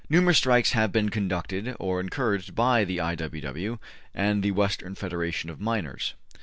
[0.09, 3.13] Numerous strikes have been conducted or encouraged by the I.
[3.13, 3.39] W.
[3.39, 3.77] W.
[4.15, 6.15] and the Western Federation of Miners.